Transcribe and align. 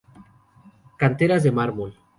Canteras 0.97 1.43
de 1.43 1.51
mármol. 1.51 1.93